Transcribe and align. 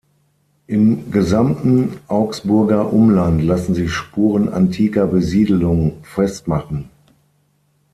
Im 0.65 1.11
gesamten 1.11 1.97
Augsburger 2.07 2.91
Umland 2.91 3.43
lassen 3.43 3.75
sich 3.75 3.93
Spuren 3.93 4.49
antiker 4.49 5.05
Besiedelung 5.05 5.99
festmachen. 6.03 6.89